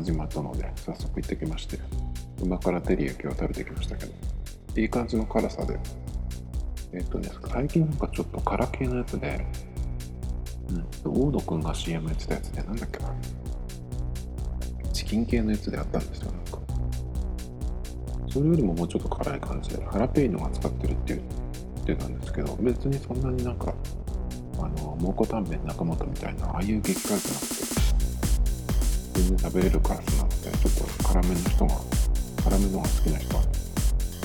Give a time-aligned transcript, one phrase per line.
[0.00, 1.78] 始まったので、早速行ってきまして、
[2.40, 4.12] 旨辛照り焼きを食べてきましたけど、
[4.76, 5.78] いい感じの辛さで、
[6.94, 9.46] えっ、とね、最近なんかちょっと辛系のやつで、
[11.04, 13.14] うん、大野くんが CM やってたやつで、なんだっけな。
[14.94, 16.58] チキン系のやつであったんですよ、なんか。
[18.30, 23.74] それよりももうちょっと辛い感じで、ハラペーニョが使ってるって言ってたんですけど、別にそんなになんか、
[24.56, 27.79] あの、蒙古タンメン中本みたいな、ああいう激辛じゃなくて、
[29.20, 31.74] 全然食べれる辛さなので、ちょっと辛めの人が、
[32.42, 33.42] 辛めのが好きな人は、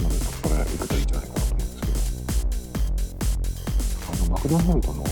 [0.01, 1.87] まずそこから行くといいんじゃないかなと思うんですけ
[3.99, 5.03] ど、あの、マクドナルドの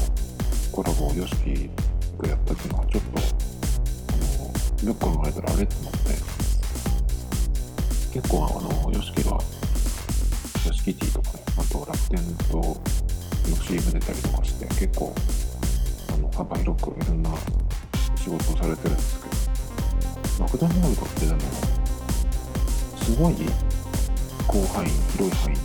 [0.71, 1.69] コラボを YOSHIKI
[2.21, 3.09] がやったっていうのはちょっと
[4.13, 4.15] あ
[4.83, 5.99] のよく考えたらあれと思って
[8.13, 9.37] 結構あの YOSHIKI が
[10.63, 12.81] YOSHIKI とかねあと楽天との
[13.61, 15.13] CM 出たりとかして結構
[16.13, 17.29] あの幅広くいろんな
[18.23, 19.22] 仕事をされてるんですけど
[20.43, 21.39] マクドナルドってでも
[22.97, 25.61] すごい広範囲広い範囲に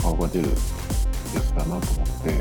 [0.00, 0.54] 顔が出るや
[1.40, 2.38] つだなと思って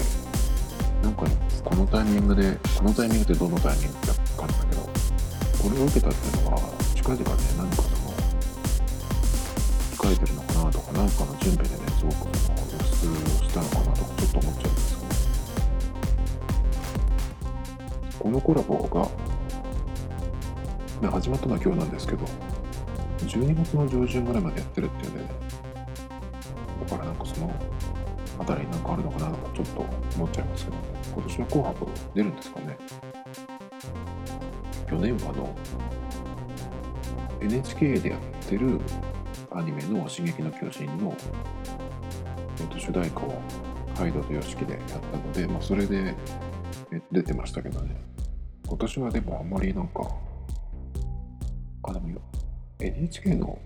[1.01, 1.25] なんか
[1.63, 4.89] このタイミングで、このタイミングってどのタイミングだって感じだけど、こ
[5.75, 6.59] れを受けたっていうのは、
[6.95, 7.27] 近々ね、
[7.57, 7.97] 何かその、
[9.97, 15.01] 控えてるのかなとか、何かの準備でね、すごくその、露出をしたのかなとか、ちょっと思っちゃうんですけ
[18.17, 19.09] ど、このコラボが、
[21.01, 22.25] ね、始まったのは今日なんですけど、
[23.19, 25.29] 12月の上旬ぐらいまでやってるっていうね、
[26.89, 27.53] だからなんかその、
[28.39, 29.85] あたりになんかあるのかなとかちょっと
[30.15, 30.77] 思っちゃいますけど、
[31.13, 32.77] 今年は紅白出るんですかね。
[34.89, 35.55] 去年はあの、
[37.41, 38.79] NHK でやってる
[39.51, 41.13] アニメの「進撃の巨人の」
[42.59, 43.39] えっと、主題歌を
[43.95, 46.15] ハイドと y o s でやったので、まあ、それで
[47.11, 47.95] 出てましたけどね。
[48.67, 50.09] 今年はでもあんまりなんか、
[52.87, 53.59] NHK の、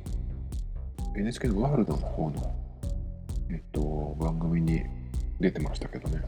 [1.15, 2.61] NHK のワールドの方の
[3.51, 4.81] えっと、番組に
[5.41, 6.21] 出てましたけどね。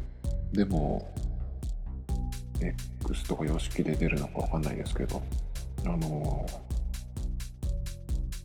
[0.51, 1.09] でも、
[2.59, 5.21] X とか YOSHIKI で出るのかわかんないですけど、
[5.85, 6.45] あの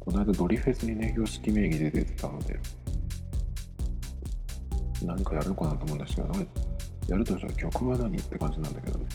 [0.01, 2.59] この間ドリフェスにね、YOSHIKI 名義で出てたので、
[5.03, 6.33] 何かやるのかなと思うんですけど、
[7.09, 9.07] やるとしたら曲は何って感じなんだけどね。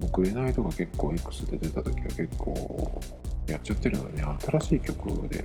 [0.00, 3.00] もうくれないとか結構 X で出た時は結構
[3.46, 5.44] やっちゃってるのでね、新しい曲で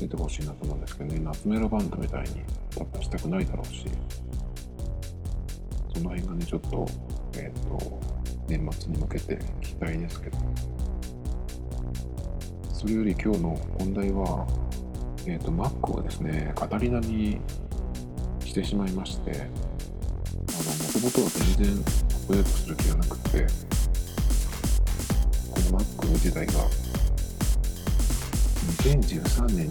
[0.00, 2.42] 出てほしいなと思うんですけどね、夏メロバンドみたいに
[2.76, 3.86] 多分したくないだろうし、
[5.94, 6.86] その辺がね、ちょっと、
[7.36, 8.00] えっ、と、
[8.48, 10.38] 年末に向けて期待ですけど、
[12.72, 14.46] それより今日の本題は、
[15.26, 17.40] えっ、と、Mac をですね、カタリナに
[18.44, 23.46] してしまいまして、あの、もともとは全然アップデートする気がなくて、
[25.50, 26.52] この Mac 自体が
[28.84, 29.70] 2013年に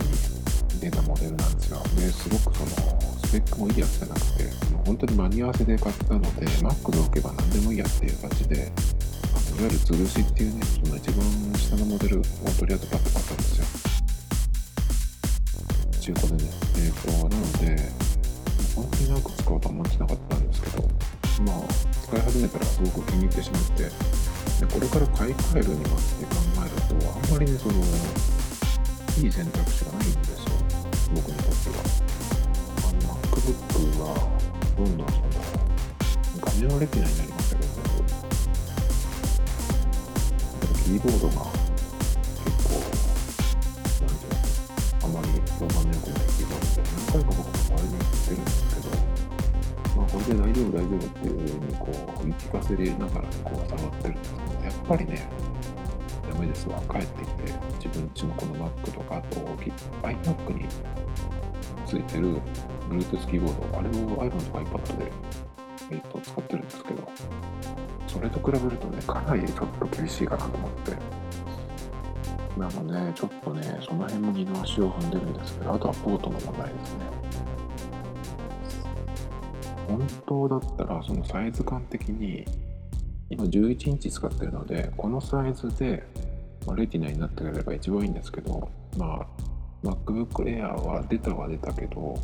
[0.82, 1.78] 出たモデルなんですよ。
[1.96, 4.44] で、すごくそのスペックもいいやつじゃなくて、
[4.74, 8.72] もう本当に間に合わせで買ったので、Mac で置けば何でもいいやっていう感じで、
[9.30, 11.22] あのいわゆる吊るしっていうね、その一番
[11.54, 12.24] 下のモデルを
[12.58, 13.66] とりあえずパッと買ったんですよ。
[16.02, 16.50] 中古でね。
[16.78, 17.78] えっ、と、なので、
[18.76, 20.90] 本当に長く使おうとは思ってなかったんですけど、
[21.46, 23.92] まあ、使い始めたらすごく気に入ってしまって、で
[24.74, 27.76] これから買い替えるにはって考えると、あんまりね、その、
[29.22, 30.38] いい選択肢がないんですよ、
[31.14, 31.76] 僕にとっては。
[32.82, 34.06] あの、MacBook は、
[34.76, 35.30] どんどんその、
[36.42, 37.84] 画面はレティナになりましたけどね、
[40.84, 41.46] キーボードが
[42.44, 42.74] 結構、
[44.02, 44.42] なんていうの、
[45.04, 45.28] あまり
[45.60, 48.90] 評判の良くないキーボードで、何回か僕も周りに言ってるんですけど、
[49.96, 55.30] まあ、これで大丈夫、大丈夫っていうふうに、こう、言い聞かせながら、こう、触ってるんですけど、やっぱりね、
[56.44, 56.80] メですわ。
[56.90, 57.54] 帰ってきて、
[57.84, 60.66] 自分ちのこの Mac とか、あと iMac に
[61.86, 62.38] ついてる
[62.90, 65.12] Bluetooth キーボード、あれを iPhone とか iPad で、
[65.92, 67.10] えっと使ってるんですけど、
[68.08, 71.24] それと比べるとね、かなりちょっと厳しいかなと思って。
[72.60, 77.00] なので、ちょっとね、その辺も二の足を踏んでるんですけど、あとはポートの問題ですね。
[79.88, 82.46] 本当だったら、そのサイズ感的に、
[83.30, 86.04] 今11インチ使ってるので、このサイズで、
[86.66, 89.28] まあ、レティナになってくれれば一番いいんですけど、まあ、
[89.84, 92.16] MacBook Air は出たは出たけど、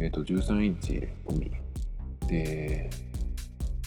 [0.00, 1.50] えっ、と、13インチ込み。
[2.28, 2.90] で、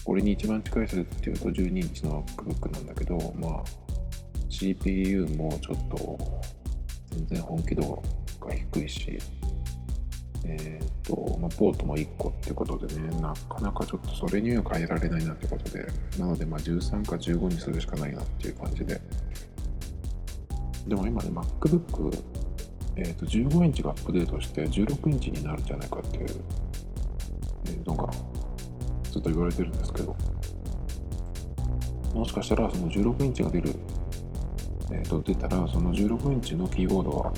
[0.05, 3.63] 俺に一番近い人っていうと12インチの MacBook なんだけど、まあ、
[4.49, 6.41] CPU もちょっと
[7.11, 8.01] 全然本気度
[8.39, 9.19] が低いし、
[10.45, 15.85] えっ、と、まあ、ポートも1個ってことでね、なかなかちょっとそれには変えられないなってことで、
[16.17, 19.01] なので、まあ、13か15にするしかないなっていう感じで。
[20.89, 22.23] でも今ね、MacBook、
[22.95, 26.27] えっ、と、15インチがアップデートして16インチになるんじゃないかっていう
[27.85, 28.11] のが
[29.03, 30.15] ずっと言われてるんですけど、
[32.15, 33.75] もしかしたらその16インチが出る、
[34.91, 37.33] えー、と出たら、その16インチのキーボードは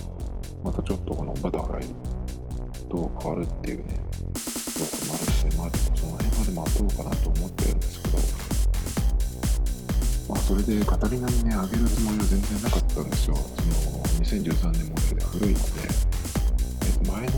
[0.64, 1.84] またちょっとこのバタフライ
[2.90, 4.00] と変わるっていうね、
[4.80, 8.41] こともあるので、まあその辺まで待とうかなと思ってるんですけど、
[10.32, 13.36] まあそれでカタリナにね、上げるつもりは全然なかったんですよ。
[13.36, 17.32] その2013年モデルで古いので、えー、と前の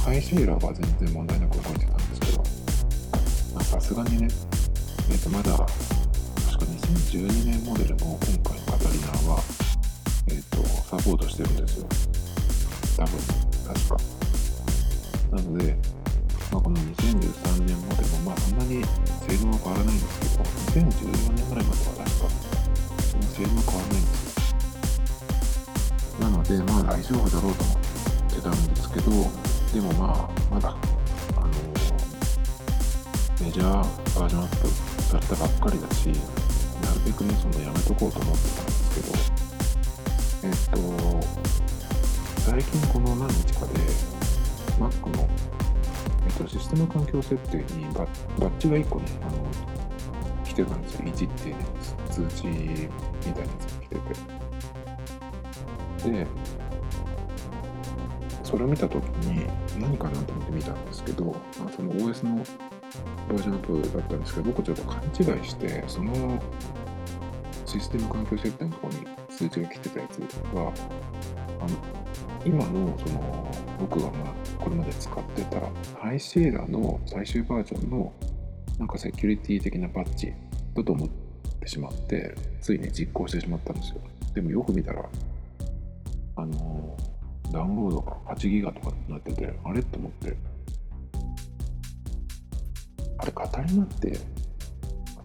[0.00, 2.44] ハイシェーラーは全然問題なく動いてたんですけど、
[3.64, 4.28] さすがにね、
[5.10, 9.44] えー、とまだ確か2012年モデルの今回のカタリナは、
[10.28, 11.86] えー、とサポートしてるんですよ。
[12.96, 13.20] 多分、
[13.74, 13.96] 確か。
[15.36, 15.76] なので、
[16.50, 18.82] まあ、この2013年モデルもまあそんなに
[19.28, 21.37] 性能は変わらないんですけど、2014年
[26.98, 27.76] 大丈夫だろうと思っ
[28.34, 29.10] てたんですけど、
[29.72, 30.76] でもまあ、まだ、
[31.36, 31.46] あの
[33.40, 34.66] メジャーバージョンアップ
[35.02, 40.80] されたばっかりだし、なるべくね、そのやめとこうと思ってたんですけど、えっと、
[42.40, 43.74] 最近この何日かで、
[44.80, 45.28] Mac の、
[46.26, 48.08] えっと、システム環境設定にバ
[48.40, 49.46] バッジが1個ね、あの、
[50.44, 51.04] 来てたんですよ。
[51.04, 51.64] 1っていう、ね、
[52.10, 52.52] 通知み
[53.22, 53.94] たいなやつが来て
[56.02, 56.10] て。
[56.10, 56.26] で、
[58.48, 59.46] それを見たときに
[59.78, 61.24] 何かなと思って見たんですけど、
[61.58, 66.42] まあ、その OS のバージョンアップだったんですけど、僕ちょっと勘違いして、その
[67.66, 70.20] システム環境設定のところに通知が来てたやつ
[70.56, 70.72] は、
[71.60, 71.76] あの
[72.46, 73.50] 今のその
[73.80, 75.60] 僕がまこれまで使ってた
[76.00, 78.12] High Sierra の最終バージョンの
[78.78, 80.32] なんかセキュリティ的なパッチ
[80.74, 81.08] だと思っ
[81.60, 84.00] てしまってついに実行してしまったんですよ。
[84.34, 85.04] でもよく見たら
[86.36, 86.96] あの
[87.52, 90.36] ダウンロードが8ギガとかになっててあれと思って。
[93.20, 94.16] あれカタリナって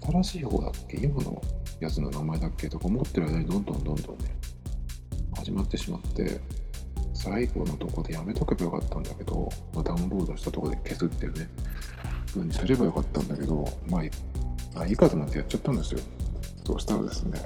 [0.01, 0.97] 新しい方だっけ？
[0.97, 1.39] 今の
[1.79, 2.67] やつの名前だっけ？
[2.67, 4.35] とか思ってる間にどんどんどんどんね
[5.35, 6.41] 始まってしまって
[7.13, 11.47] 最後のとこでやめとけばよかったんだけど、まあ、ダウンロードしたとこで消すっていうね
[12.35, 15.99] にすればよかったんだけどまああいいかとなってやっちゃったんですよ。
[16.65, 17.39] そうしたらですね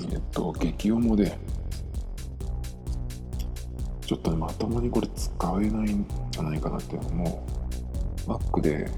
[0.00, 1.38] えっと激重で
[4.10, 5.30] ちょっとねまともにこれ使
[5.62, 7.46] えないんじゃないかなっていうのも
[8.26, 8.90] Mac で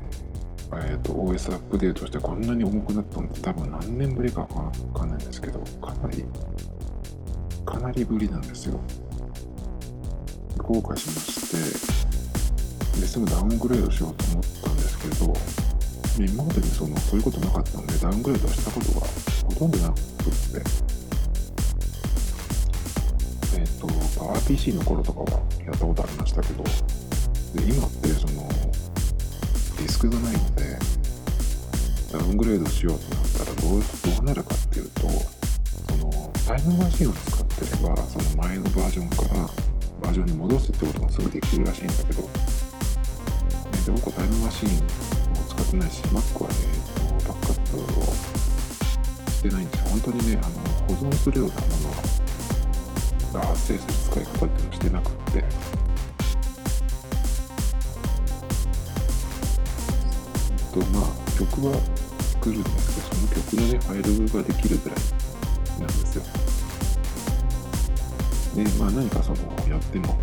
[0.74, 6.24] えーと、OS アップデートしてこんなに重くなったのって多分何年ぶりかわかんないんですけどかなり
[7.66, 8.80] かなりぶりなんですよ。
[10.56, 11.50] 後悔しまし
[12.94, 19.06] てですぐダウングレードしようと思ったんですけど今までにそのそういうことなかったのでダウングレードしたことが
[19.44, 21.01] ほとんどなくって。
[23.54, 25.30] えっ、ー、と RPC の頃とかは
[25.64, 26.70] やったことありましたけどで
[27.64, 28.48] 今ってその
[29.76, 30.78] ディスクがないので
[32.12, 35.00] ダウングレードしようとなったらどうどうなるかっていうと
[35.88, 39.48] そのタイムマシンを使ってればその前のバージョンから
[40.02, 42.28] バージョンに戻すってこともすぐできるらしいんだけど、ね、
[43.86, 44.72] で僕タイムマシンを
[45.48, 46.54] 使ってないし Mac はね
[47.26, 48.04] バックアップを
[49.30, 49.88] してないんですよ。
[49.90, 52.21] 本当にねあの保存するようなもの
[53.32, 55.44] が発生する使い方っていうのをしてなくって。
[60.72, 61.74] とまあ曲は
[62.20, 64.98] 作るんですけどその曲のねファイルができるぐらい
[65.78, 66.24] なんですよ。
[68.54, 70.18] でまあ何かそのやっても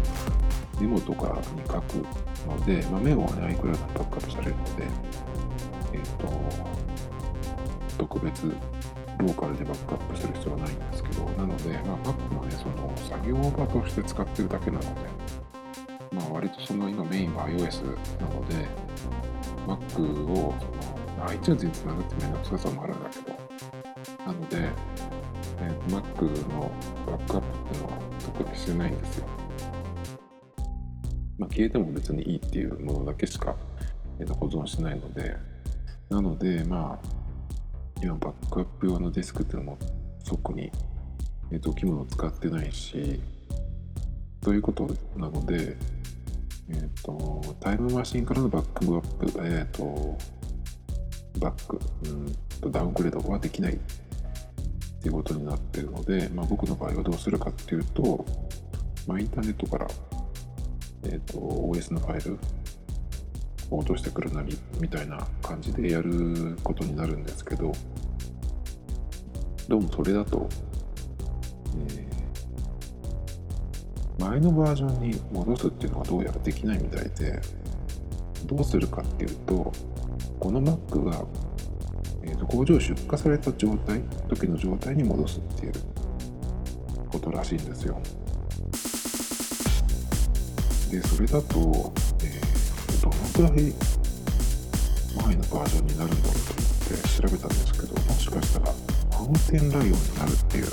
[0.80, 2.06] メモとかに書く
[2.48, 4.88] ので、まあ、メモはね iCloud にバックアップされるので
[5.94, 6.28] えっ、ー、と
[7.98, 8.54] 特別
[9.20, 14.88] ローカルでバックアップする必要はないんですけどなので、まあ、Mac もねその作業場として使ってるだけなので
[16.12, 18.90] まあ割とその今メインは iOS なので
[19.68, 23.38] Mac をその iTunes につなぐって面倒くささもあるんだけど、
[24.26, 24.70] なので、
[25.60, 26.72] えー、Mac の
[27.06, 27.98] バックアップっていうのは
[28.38, 29.28] 特にしてないんですよ。
[31.38, 33.56] まあ、消えても別にいいっていうものだけしか、
[34.20, 35.36] えー、保存しないので、
[36.10, 37.19] なので、まあ、
[38.02, 39.78] 今バックアップ用のデスクっていうのも
[40.26, 40.72] 特に、
[41.52, 43.20] えー、と機能を使ってないし、
[44.42, 44.88] ということ
[45.18, 45.76] なので、
[46.70, 50.18] えっ、ー、と、タイムマシンからのバックアップ、えっ、ー、と、
[51.40, 53.78] バックうんとダウングレードはできないっ
[55.02, 58.26] ていうことになってるので、まあ、僕の場合はどうするかっていうと、
[59.08, 59.88] まあ、インターネットから、
[61.04, 62.38] えーと、OS のファイル
[63.72, 67.72] 落としてくるなりみたいな感じでやることになるんですけど
[69.68, 70.50] どうもそれだと、
[71.88, 77.40] えー、前のバージョンに戻すっていうのはどうやらできないみたいで
[78.46, 79.72] どうするかっていうと
[80.40, 81.26] この Mac が
[82.30, 85.74] えーと、工場出荷された状態時の状態に戻すっていう
[87.10, 88.00] ことらしいんですよ。
[90.92, 92.29] でそれだと、え、
[93.40, 93.62] くらい前
[95.36, 96.54] のバージョンになるんだろうと思っ
[96.92, 98.66] て調べたんですけどもしかしたら
[99.14, 100.66] マウンテンライオンになるっていう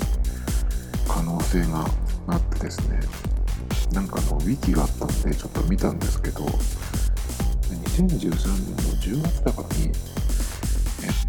[1.07, 1.85] 可能性が
[2.27, 2.99] あってですね。
[3.93, 8.35] なんかのウィキがあったんでちょっと見たんですけど2013年
[9.15, 9.93] の10月だからに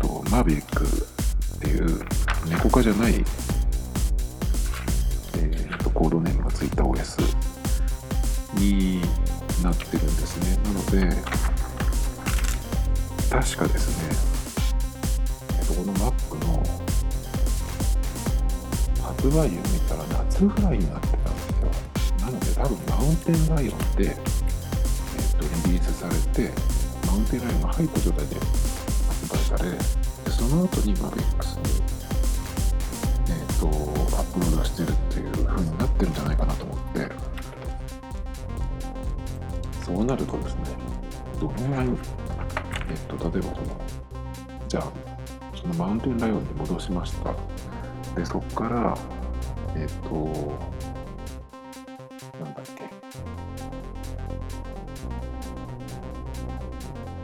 [0.00, 0.88] と、マーヴェリックっ
[1.60, 2.00] ていう
[2.48, 7.22] 猫科じゃない、えーと、コードネームがついた OS
[8.56, 9.02] に
[9.62, 10.56] なってるんですね。
[10.64, 11.16] なので、
[13.30, 14.08] 確かですね、
[15.58, 16.62] えー、とこの Mac の
[19.02, 21.70] 発売を見たら夏ぐらいになってたんですよ。
[22.20, 26.52] なので多分マウンテンライオンで、えー、とリリースされて、
[27.06, 28.36] マウンテンライオンが入った状態で
[29.08, 29.78] 発売されで
[30.30, 31.22] その後に MAVEX に、
[33.28, 33.66] えーと、
[34.16, 37.17] アップロードしてるっていう風になってるんじゃないかなと思って
[39.88, 40.60] そうなるとですね
[41.40, 41.88] どのぐらい、
[42.90, 43.80] えっ、と例えばその
[44.68, 44.92] じゃあ
[45.56, 47.34] そのマウンテンライオンに戻しました。
[48.14, 48.98] でそこから
[49.74, 50.14] えっ、と
[52.38, 52.84] なんだっけ。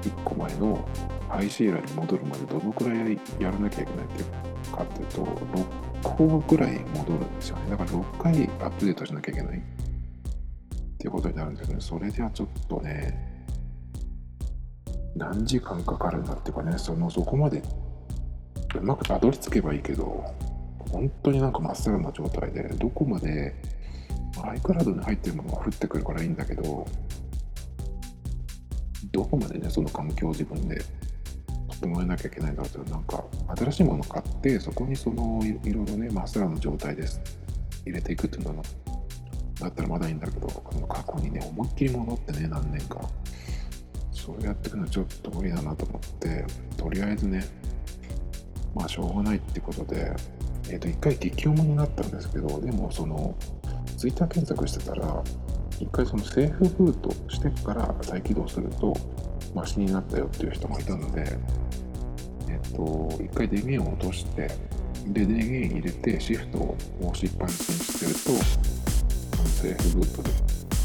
[0.08, 0.88] 1個前の
[1.28, 7.70] ハイシーラに戻るまでどのくらいやらなきゃいけないっていうかっていうと6個ぐらい戻るんですよね。
[7.72, 9.83] だから6回アップデートしなきゃいけない。
[11.04, 11.84] っていうことになるんですけどね。
[11.84, 13.44] それではちょっとね
[15.14, 17.62] 何時間かかるんだっていうかねそのそこまで
[18.74, 20.24] うまくたどり着けばいいけど
[20.90, 23.54] 本当になんかまっさらな状態でどこまで
[24.32, 26.86] iCloud に入ってるものが降ってくるからいいんだけど
[29.12, 30.82] どこまでねその環境を自分で
[31.68, 33.22] 整えなきゃいけないんだろうってなんか
[33.58, 37.20] 新しいもの買ってそこにそのいろいろねまっさらな状態です
[37.84, 38.62] 入れていくっていうの
[39.64, 43.00] だったらまだいいんだけどこの過去にね思いっきり戻ってね何年か。
[44.12, 46.46] そうやっていくのはちょっと無理だなと思って
[46.78, 47.44] とりあえずね
[48.74, 50.12] まあしょうがないってことで
[50.70, 53.34] えっ、ー、と一回激重になったんですけどでもその
[53.98, 55.22] ツイッター検索してたら
[55.78, 58.96] 一回そのセーフブートしてから再起動すると
[59.54, 61.38] マシになったよっていう人もいたので
[62.54, 64.48] えっと、一回電源を落として、
[65.08, 68.93] で、電源入れて、シフトを押しっぱなしにしてると、
[69.64, 70.30] セーフブートで、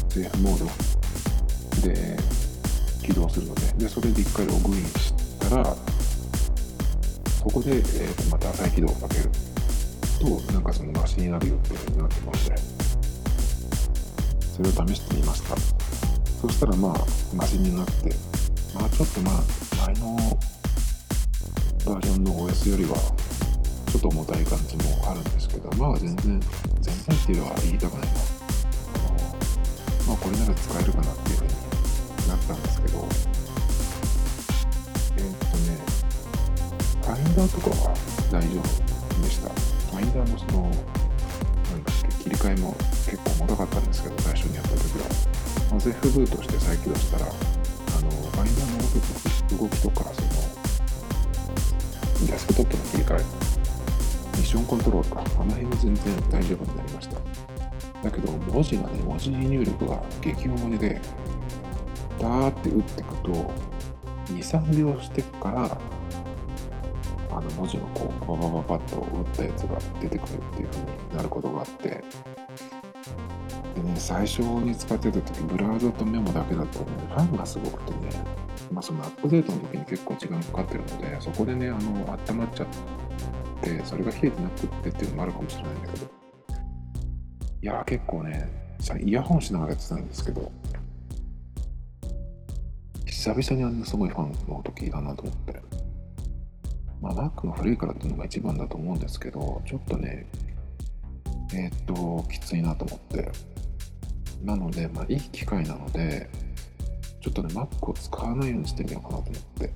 [0.08, 2.16] セーフモードで
[3.02, 5.76] 起動するので、で、それで一回ログインしたら、
[7.26, 9.28] そこで、えー、とまた再起動をかける
[10.18, 12.62] と、なんかそのマシになるよっていうふうになってますので、
[14.56, 15.54] それを試してみました。
[16.40, 16.94] そしたらまあ、
[17.36, 18.14] マシになって、
[18.74, 19.42] まあちょっとまあ、
[19.88, 20.16] 前の
[21.84, 22.96] バージョンの OS よりは
[23.90, 26.40] ちょっと重たい感じもあるんですけどまあ全然
[26.80, 28.19] 全然っていうのは言いたくない。
[30.68, 31.50] 使えるかなっていうふうに
[32.28, 33.08] なったんですけど
[35.16, 35.76] えー、っとね
[37.02, 37.94] ファインダーとかは
[38.30, 39.48] 大丈夫でした。
[39.90, 42.74] ファインダーのそのなんだっけ切り替えも
[43.06, 45.06] 結構重たかったんですけど最初にやった時は、
[45.70, 50.28] まあ、ZF ブートして再起動したらあのファインダーの動きとかその
[52.26, 53.18] デスクトップの切り替え、
[54.36, 57.49] ミッションコントロールか、あの辺は全然大丈夫になりました。
[58.02, 61.00] だけど、文字がね、文字入力が激重で、
[62.20, 63.30] バーって打っていくと、
[64.26, 65.78] 2、3秒してから
[67.30, 72.02] あの文字がこう、ババババッと打ったやつが出てくるっていう風になることがあって、
[73.74, 78.24] でね、最初に使ってた時、ブラウザとメモだけだと、ね、ファンがすごくてね、
[78.72, 82.66] まあ、そのアップデートの時に結構時間かかってるので、そこでね、あの、温まっちゃっ
[83.62, 86.06] て、それが冷えてなくってっていうのもあるかもしれないんだけど、
[87.62, 88.48] いや結構ね、
[89.04, 90.50] イヤホンしながらやってたんですけど、
[93.04, 95.60] 久々にあんなすごいファンの音聞いたなと思って。
[97.02, 100.26] まあ、Mac が古いからっていうのが一番だと思うんですけど、ちょっとね、
[101.52, 103.30] えー、っと、きついなと思って。
[104.42, 106.30] なので、まあ、いい機会なので、
[107.20, 109.72] ちょっとね、Mac を使わないようにしてみようかなと思って。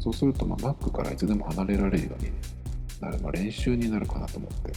[0.00, 2.30] そうすると、まあ、Mac からいつでも離れられるように
[3.00, 4.72] なる、まあ、練習になるかなと思って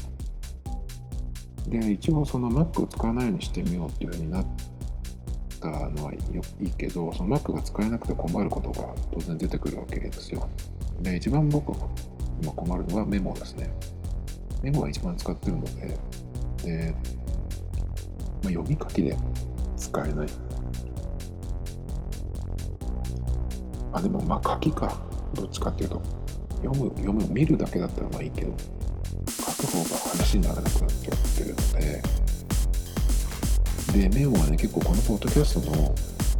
[1.67, 4.45] で一応その Mac を使わないようにしてみようっていうふうになっ
[5.59, 6.17] たのはい
[6.65, 10.49] いけどその Mac が使えなくて困ることが当然出てくるわけですよ。
[11.01, 11.73] で一番僕
[12.41, 13.73] 今困るのはメモですね。
[14.61, 15.97] メモが一番使ってるので
[16.63, 16.95] で、
[18.43, 19.17] まあ、読み書きで
[19.77, 20.27] 使えない。
[23.93, 25.01] あでもまあ書きか。
[25.33, 26.01] どっちかっていうと
[26.61, 28.53] 読む読む見るだけだったらまあいいけど。
[29.27, 32.03] 書く方が話にならなくなっちゃってるので。
[33.93, 35.93] でメモはね結構このポッドキャストの、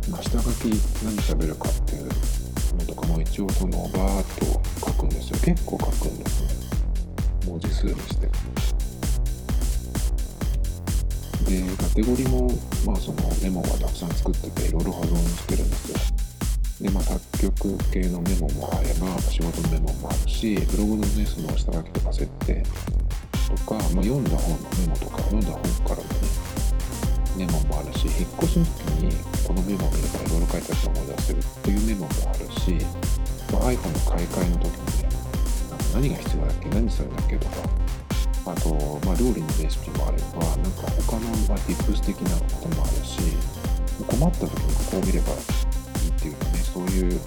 [0.09, 0.73] まあ、下書き
[1.05, 5.37] 何喋るかっていうのとかも一応そのバーッと書くんですよ。
[5.43, 6.49] 結構書くんですね
[7.45, 8.27] 文字数にして。
[11.45, 12.49] でカテゴリーも
[12.85, 15.97] まあそのメモがたくさん作ってていろいろ保存してるんですよ。
[16.81, 22.63] でまあ作曲系のメモもあれば仕事のメモもあるしブログのねその下書きとか設定
[23.49, 26.43] とか、まあ、読んだ本のメモとか読んだ本からのね
[27.35, 29.11] メモもあるし引っ越しの時に
[29.47, 32.77] このメモを見ればいろいろ書いてあった思い出せるっていうメモもあるし、
[33.51, 35.09] まあ、iPhone の買い替えの時にね
[35.93, 37.55] 何が必要だっけ何するんだっけとか
[38.45, 43.19] あと、まあ、料理のレシピもあればなんか他の、まあ、tips 的なこともあるし
[44.07, 47.19] 困った時にここを見ればいいっていうねそういう、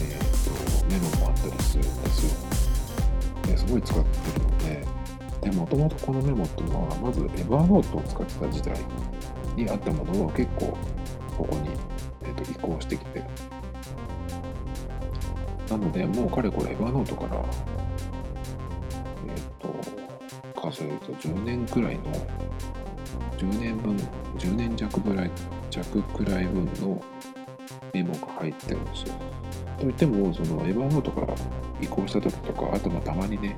[0.00, 2.58] えーと、メモもあったりするんですよ。
[3.56, 4.47] すごい使ってる
[5.48, 8.76] でもともとこのメモっていうのはまずエヴァーノートを使ってた時代
[9.56, 10.76] にあったものを結構
[11.38, 11.70] ここに、
[12.22, 13.24] えーと、移行してきて
[15.70, 17.42] なのでもうかれこれエヴァーノートから
[19.26, 22.02] えっ、ー、と数えると10年くらいの
[23.38, 23.96] 10年分
[24.36, 25.30] 10年弱ぐらい
[25.70, 27.00] 弱くらい分の
[27.94, 29.14] メモが入ってるんですよ。
[29.78, 31.34] といっても、そのエヴァーノートから
[31.80, 33.56] 移行した時とか、あとまあたまにね、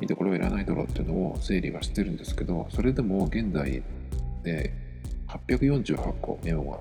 [0.00, 3.82] 見てこれはいらないだろうっていうのを整理はしてるんですけど、それでも現在
[4.42, 4.72] で
[5.28, 6.78] 848個メモが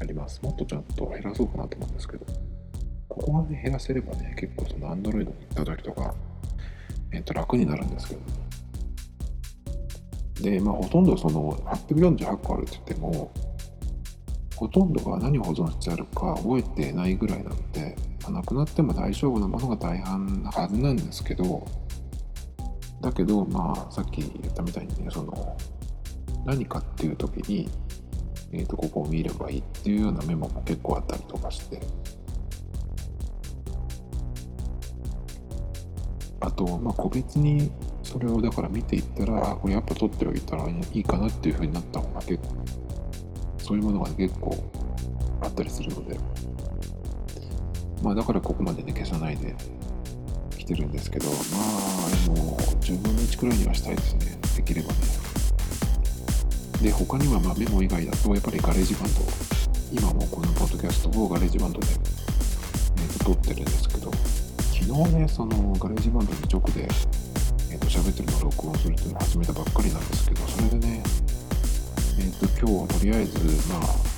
[0.00, 0.40] あります。
[0.42, 2.26] もっとちゃんと減らそうかなと思うんですけど、
[3.08, 6.14] ここがね、減らせればね、結構その Android に行った時とか、
[7.12, 8.20] えっと、楽になるんですけど、
[10.42, 13.32] で、まあ、ほとんどその848個あるって言っても、
[14.54, 21.66] ほとんどが何を保存してあるか覚えてないぐらいなので、まあなくなっても大丈夫なものが大半なはずなんですけど、
[23.00, 25.56] だけど、まあ、さっき言ったみたいにね、その、
[26.44, 27.68] 何かっていう時に、
[28.52, 31.80] えっ、ー、と、ここを見ればいいっていうようなメモも結構あったりとかして、
[36.40, 37.70] あと、まあ、個別に
[38.02, 42.54] それをだから見ていったら、これやっぱ取っておいたらいいかなっていうふうになった方が結構
[43.58, 44.56] そういうものが結構
[45.42, 46.16] あったりするので、
[48.02, 49.56] まあだからここまでね、消さないで
[50.66, 54.98] 来てるんですけど、まあでも10分の1くらいにはしたいですね、できればね。
[56.82, 59.20] で、他にはまあメモ以外だと、やっぱり GarageBand、
[59.92, 64.10] 今もこのポッドキャストを GarageBand で、えー、と撮ってるんですけど、
[64.74, 66.88] 昨日ね、その GarageBand に直で、
[67.70, 71.02] えー、と喋ってるのを録音するっていうのを始めたばっかりなんですけど、それでね、
[72.18, 74.15] えっ、ー、と、今日はとりあえず、まあ、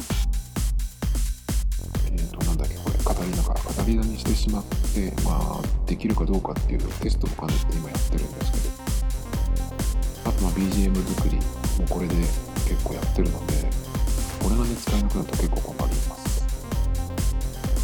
[3.30, 8.58] りながら、語りだにしてしまって、まあ、できるかどうかっていうテストも兼ねて今やってるんですけ
[10.24, 11.42] ど、あと、まあ、BGM 作りも
[11.88, 12.14] これで
[12.66, 13.54] 結構やってるので、
[14.42, 16.44] これがね、使えなくなると結構困ります。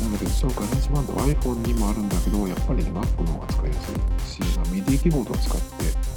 [0.03, 3.75] なんだけど、そう、 GarageBand iPhone にもあるんだけど、やっぱりね、Mac の方が使いや
[4.27, 6.15] すいし、まあ、MIDI キーボードを使って、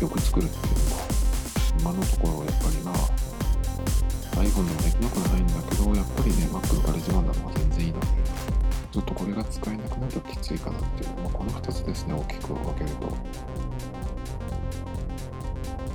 [0.00, 1.02] 曲作るっていうのは
[1.78, 2.92] 今のところやっぱりな
[4.40, 8.06] iPhone でもできなくはないんだけどやっぱりね Mac の GarageBand の方が全然いいので
[8.90, 13.06] ちょっとこれが使えなくなるときついかなっていうのはこの2つですね大きく分けると。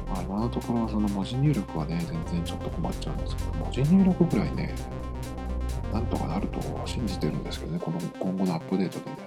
[0.08, 4.75] まあ今のところはその文字入力はね全然ちょっと困っちゃうんですけど文字入力ぐらいね
[5.91, 9.17] なんとかなると信じてるんですけどねこの今後のアップデートでね。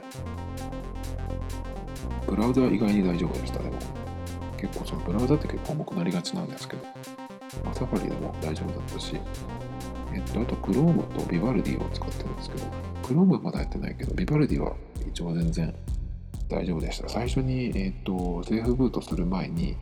[2.27, 3.77] ブラウザは意外に大丈夫でしたでも
[4.59, 6.85] 結構そのブラウザって結構重くなりがちなんですけど、
[7.73, 9.17] サファリでも大丈夫だったし、
[10.15, 12.65] えっと、あと Chrome と Vivaldi を使ってるんですけど、
[13.03, 14.75] Chrome はまだやってないけど、Vivaldi は
[15.09, 15.75] 一応全然
[16.49, 17.09] 大丈夫でした。
[17.09, 19.77] 最初に、えっと、セーフブートする前に、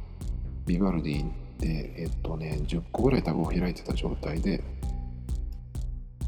[0.66, 1.24] Vivaldi
[1.58, 4.62] で、えっとね、10個ぐらいタブを開いてた状態で、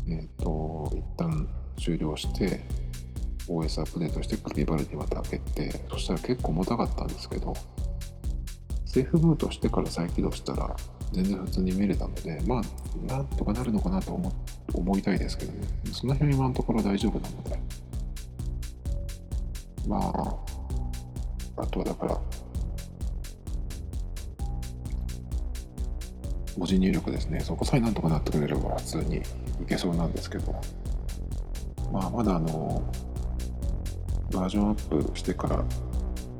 [0.08, 2.60] えっと、一旦終了して、
[3.48, 7.54] OS アップデートして、ビバルディまた開けて、そしたら結構重たかったんですけど、
[8.86, 10.76] セーフブートしてから再起動したら、
[11.12, 14.32] 全然普通に見れたので、まあ、なんとかなるのかなと思
[14.74, 15.66] 思いたいですけどね。
[15.92, 17.60] その辺今のところ大丈夫なので。
[19.86, 22.20] まあ、あとはだから、
[26.58, 27.40] 文字入力ですね。
[27.40, 29.20] そこさえなんとかなってくれれば普通にい
[29.66, 30.54] けそうなんですけど、
[31.90, 32.82] まあ、まだあの、
[34.32, 35.64] バージョンアップしてから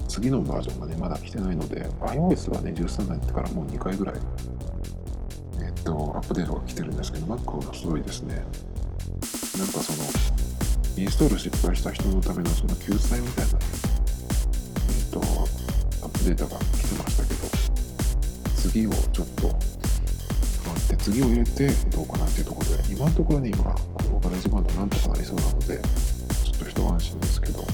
[0.08, 4.14] 次のバージョンがね、まだ来てないので、iOS はね、13になってからもう2回ぐらい、
[5.88, 8.34] と、アップデートが来てるんですけど、Mac はすごいですね。
[8.36, 10.04] なんかその、
[10.96, 15.22] インストール失敗した人のためのその救済みたいな、えっと、ア
[16.06, 17.48] ップデートが来てましたけど、
[18.56, 19.56] 次をちょっと待
[20.94, 27.64] って、次を入れてどうかなっていうところで、今のところね、今、この GarageBand なんとかなりそうなので、ちょっと一安心ですけど、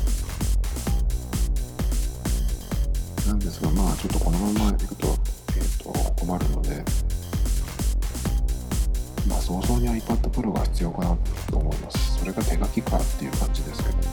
[3.27, 5.09] なんですが、まあ、ちょっとこのままいくと、
[5.57, 6.85] えっ、ー、と、困るので、
[9.45, 11.19] 早々に iPad Pro が必要かな
[11.51, 12.19] と思います。
[12.19, 14.05] それが手書きかっていう感じですけどね。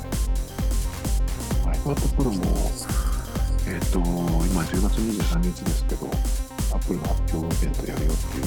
[1.72, 2.34] iPad Pro も、
[3.66, 6.08] えっ、ー、と、今10月23日ですけど、
[6.76, 8.42] Apple の発表イベントやるよってい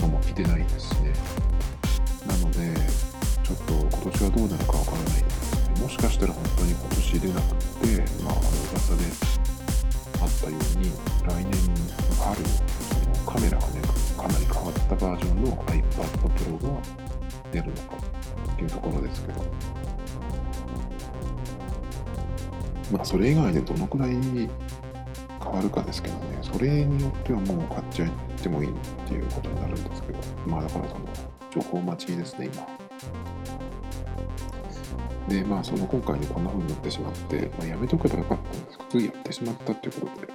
[0.00, 1.12] のも来てないですね。
[2.26, 2.74] なので、
[3.44, 5.82] ちょっと今年はどうなるかわからないんですね。
[5.82, 8.40] もしかしたら本当に今年出なくて、まあ、あの
[8.72, 9.04] 噂で
[10.22, 10.88] あったように、
[11.28, 11.52] 来年
[12.16, 13.85] 春、そのカメラがね、
[14.26, 15.82] かなり変わったバージョンの iPad
[16.34, 16.80] Pro が
[17.52, 17.96] 出るのか
[18.52, 19.40] っていうところですけど、
[22.92, 24.48] まあ、それ以外でどのくらい変
[25.52, 28.10] わるかですけどね、それによってはもう買っちゃっ
[28.42, 28.74] てもいいっ
[29.06, 31.04] ていうことになるんですけど、まあだからその
[31.54, 32.75] 情報待ちですね、今。
[35.28, 40.26] で、まあ、その今回にこんな風になってしまって、まあ、やめとけばよかったんですけど、やってしまったっていうことで、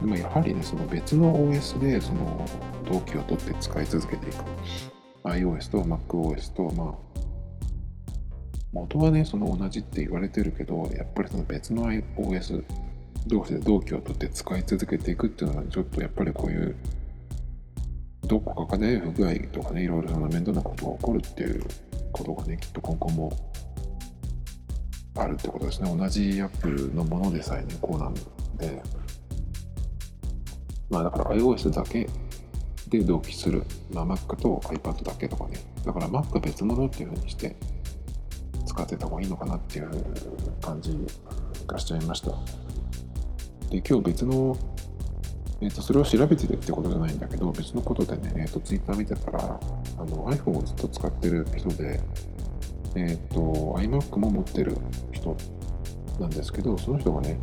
[0.00, 2.46] でもやはりね、その別の OS で、その
[2.90, 4.44] 同期を取って使い続けていく。
[5.24, 7.12] iOS と MacOS と、まあ、
[8.72, 12.64] 元はね、その同じって言われてるけど、やっぱりその別の OS
[13.26, 16.76] 同士で同期を取って使い続けていくっていうのは、ちょっとやっぱりこういう、
[18.26, 21.64] どこかで不具合とかね、いろいろその面倒なことが起こるっていう
[22.12, 23.51] ことがね、きっと今後も
[25.14, 25.94] あるってことですね。
[25.94, 28.14] 同じアップルのものでさえね、こうなん
[28.56, 28.82] で、
[30.90, 32.08] まあだから iOS だけ
[32.88, 37.56] で同期する、まあ、Mac と iPad だけとかね、だから Mac 別物っていうふうにして
[38.66, 39.90] 使ってた方がいいのかなっていう
[40.60, 40.96] 感じ
[41.66, 42.30] がしちゃいました。
[43.70, 44.56] で、今日別の、
[45.60, 49.60] えっ、と、それを調べてるってことじゃないんだけど、別のことでね、えっ、ー、と、Twitter 見てたら、
[49.98, 52.00] あの iPhone をずっと使ってる人で、
[52.94, 54.76] えっ、ー、と、iMac も持ってる
[55.12, 55.36] 人
[56.20, 57.38] なんですけど、その人がね、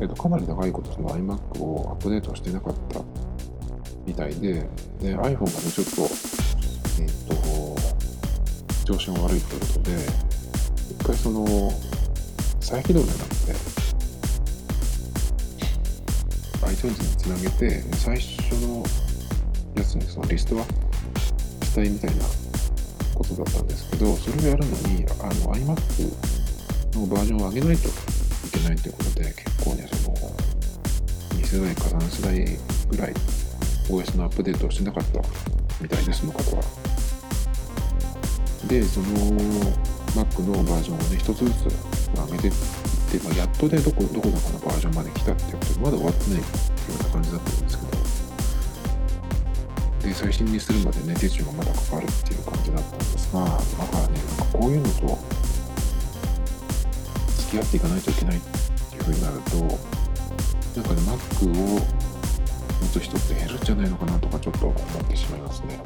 [0.00, 3.00] えー、とかなり長いことその iMac をアップデートしてなかった
[4.06, 4.54] みたいで、
[5.00, 6.02] で iPhone がね、ちょっと、
[7.00, 9.96] えっ、ー、と、調子が悪いということで、
[10.90, 11.72] 一回その、
[12.60, 13.82] 再起動じゃなくて、
[16.66, 18.82] iTunes につなげて、最初の
[19.74, 20.64] やつにそのリストは
[21.62, 22.41] したいみたいな
[23.36, 27.92] だったんですけど、それをやるのに、あの iMac のバージョンを上げないとい
[28.52, 30.16] けないということで、結構ね、その、
[31.40, 32.58] 2世代か3世代
[32.90, 33.14] ぐらい
[33.88, 35.20] OS のアップデートをしてなかった
[35.80, 36.62] みたいです、その方は。
[38.68, 39.06] で、その
[40.14, 42.52] Mac のバージョンをね、一つずつ上げていっ
[43.10, 46.58] て、まあ、やっとね、どこ、どこだかのバージョンまで来たっていうことで、まだ終わってないって
[46.92, 48.21] いうような感じだったんですけど、
[50.02, 53.58] で、最新にするまでね、手順がまだかかるっていう感じだったんですが、だか
[53.98, 55.18] らね、なんかこういうのと
[57.38, 61.80] 付き合っていかないといけないっていうふうになると、なんかね、Mac を
[62.82, 65.80] 持つ人って減るんじゃないのかなとかちょっと思ってしまいますね。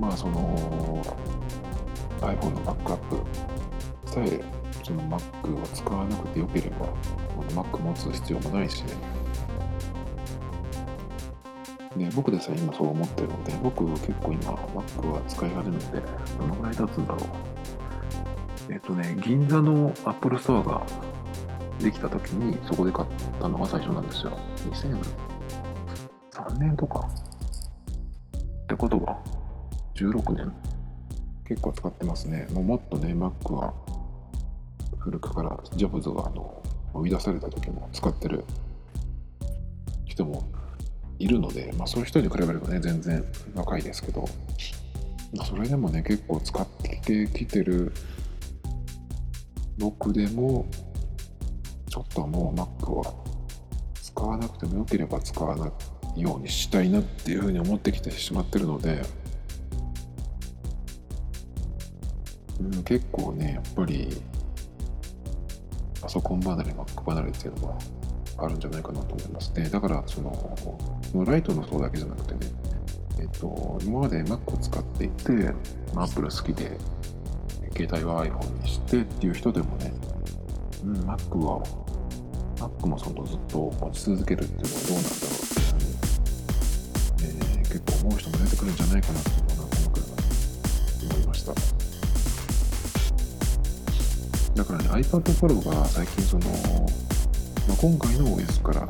[0.00, 1.02] まあ、その
[2.20, 3.16] iPhone のバックアップ
[4.10, 4.42] さえ
[4.82, 6.86] その Mac を使わなくてよければ、
[7.54, 9.19] Mac 持つ必要もないしね。
[12.00, 16.02] ね、僕でさえ今そう思ってるので、僕結構今 Mac は使い始めて、
[16.38, 17.18] どのぐらい経つんだろ
[18.68, 18.72] う。
[18.72, 20.82] えっとね、銀座の Apple Store が
[21.78, 23.08] できた時にそこで買っ
[23.38, 24.32] たのが最初なんですよ。
[24.70, 27.06] 2003年とか。
[28.64, 29.18] ってことは、
[29.94, 30.52] 16年
[31.44, 32.46] 結構使ってますね。
[32.52, 33.74] もうもっとね、Mac は
[34.98, 36.62] 古くからジョブズがあの
[36.94, 38.44] 生み出された時も使ってる
[40.06, 40.44] 人も
[41.20, 43.22] いるので、まあ、そういう人に比べればね全然
[43.54, 44.26] 若いですけど、
[45.34, 47.92] まあ、それでもね結構使ってきてる
[49.78, 50.66] 僕でも
[51.88, 53.14] ちょっともう Mac は
[54.02, 55.70] 使わなくてもよければ使わな
[56.16, 59.02] いようにしたいなっていうふうに思ってきてしまってるので、
[62.60, 64.08] うん、結構ねやっぱり
[66.00, 67.78] パソコン離れ Mac 離れっていうのは
[68.38, 69.52] あるんじゃないかなと思います。
[69.52, 70.56] ねだからその
[71.14, 72.52] ライトの層だけじゃなくてね
[73.18, 75.32] えっと今まで Mac を使っていて、
[75.94, 76.78] まあ、Apple 好きで
[77.76, 79.92] 携帯は iPhone にしてっていう人でもね、
[80.84, 81.62] うん、Mac は
[82.56, 85.40] Mac もそのずっと持ち続けるっていうのはどうなんだろう
[87.10, 90.00] っていう、えー、結構思う人も出てくるんじゃないかなっていうのはなんとなく
[91.14, 91.54] 思いました。
[94.54, 96.50] だからね iPad Pro が最近その、
[97.66, 98.88] まあ、今回の OS から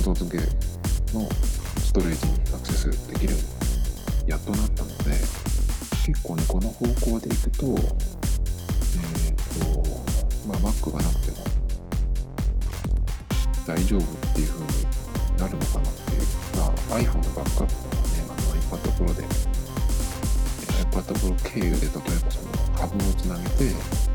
[0.00, 0.44] 外付け
[1.14, 1.28] の
[1.78, 3.34] ストレージにアクセスできる
[4.26, 5.10] やっとなったので
[6.06, 9.84] 結構ねこの方向でいくとえっ、ー、と
[10.48, 11.36] まあ Mac がなくても
[13.66, 14.72] 大丈夫っていう風に
[15.36, 16.22] なるのかなっていう、
[16.56, 19.22] まあ、iPhone のバックアップとかねあの iPad Pro で
[20.90, 24.10] iPad Pro 経由で例えばそのハブをつなげて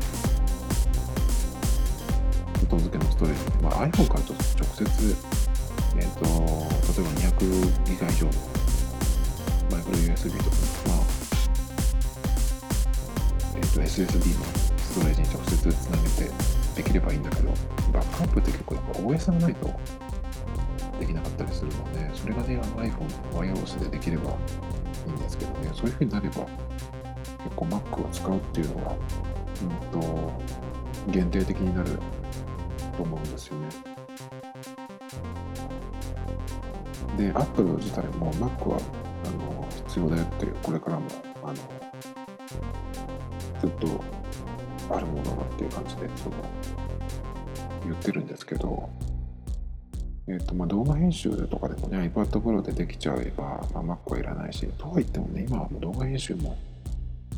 [2.66, 5.35] 外付けのストレージ、まあ、iPhone からちょっと直接、
[5.98, 8.26] えーと、例えば200ギガ以上。
[8.26, 8.32] の
[9.70, 10.56] マイクロ USB とか、
[10.88, 10.98] まあ。
[13.56, 14.44] えーと SSD の
[14.78, 16.30] ストレージに直接つなげて
[16.76, 17.48] できればいいんだけど、
[17.92, 19.70] バックアップって結構やっぱ OS がないと
[20.98, 24.34] できなかったりするので、それがね、iPhone の Wireless でできればい
[25.08, 26.46] いんですけどね、そういう風になれば
[27.44, 28.96] 結構 Mac を使うっていうのは、
[29.62, 30.32] うんと、
[31.08, 31.98] 限定的になる
[32.96, 33.95] と思うんですよね。
[37.16, 38.78] で、Apple 自体も Mac は
[39.24, 41.06] あの必要だよって、これからも
[41.42, 41.54] あの
[43.60, 44.04] ずっと
[44.94, 46.36] あるものだっていう感じでその
[47.84, 48.88] 言ってるんですけど、
[50.28, 56.56] えーとまあ、動画編集とかでもね iPad Pro でできちゃえば、まあ、Mac はいらないしとはいってもね今はもう動画編集も、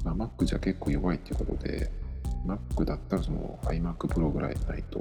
[0.04, 1.90] まあ、Mac じゃ結構弱いっていうことで
[2.46, 5.00] Mac だったらその iMac Pro ぐらいないと。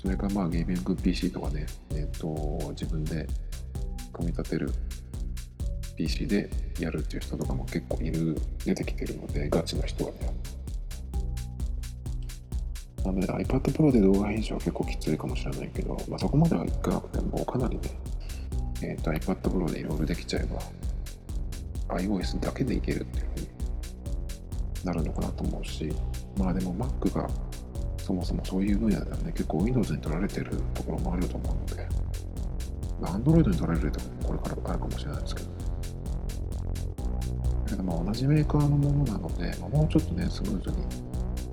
[0.00, 3.28] それからまあゲーミング PC とかね、えーと自分で
[4.20, 4.70] 組み立てる
[5.96, 10.32] PC でやるっていう人とかも結構いる出てきてるのでガチな人はね。
[13.04, 17.98] なので iPad Pro で動画編集は結構きついかもしれないけど、まあ、そこまではいかなくてもかなりね、
[18.82, 20.44] えーと、iPad Pro でいろいろできちゃえ
[21.88, 23.48] ば iOS だけでいけるっていうふうに
[24.84, 25.90] なるのかなと思うし
[26.36, 27.26] まあでも Mac が
[27.98, 31.88] そもそもそういう分野ではね結構 Windows に取られてるところもあると思うので
[33.06, 35.50] Android に取られるところもこれからあるかもしれないですけど
[37.76, 40.76] だまあ同じメーカーのものなので、まあ、もうちょっとねスムーズに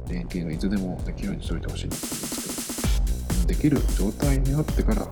[0.10, 5.10] 連携がいつでもできるようにしといてほしいなと思うんですけど、できる状態になってから、えっ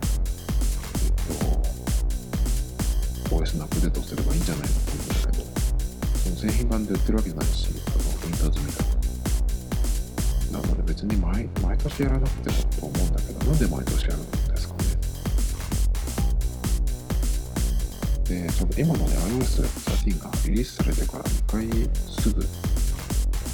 [3.29, 5.43] と、OS のアップデートすればいいんじゃないかと思うんだけど、
[6.15, 8.87] その製品版で売ってるわけじゃないし、あの、Windows みたい
[10.51, 10.59] な。
[10.61, 14.44] なので別に毎年やらなくてもと思うんだけど、なんで毎年やるん
[18.25, 18.49] で。
[18.49, 21.67] その今のね、iOS13 がリリースされてから2回
[22.23, 22.41] すぐ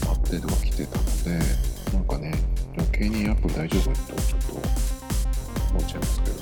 [0.07, 1.39] アップデートが来てたので、
[1.93, 2.34] なんかね、
[2.77, 4.53] 余計にアップ大丈夫ってちょっと
[5.71, 6.41] 思っちゃいますけどね。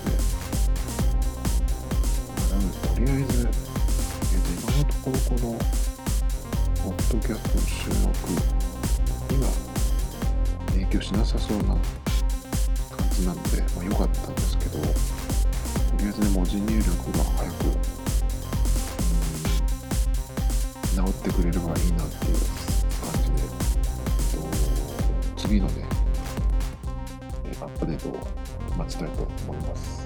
[2.51, 5.59] なので、とりあえず、えー、今のところこの、
[6.83, 8.29] ポッドキャストの収録
[9.33, 9.49] には
[10.73, 14.85] 影響しなさそうな感じなので、まあ良かったんですけど、と
[15.99, 17.98] りあえずね、文字入力が早く、
[20.99, 22.35] 治ってくれればいいなっていう
[22.99, 23.38] 感じで
[25.38, 25.85] 次のね、
[27.62, 28.17] アップデートを
[28.77, 29.98] 待ちたいと思います。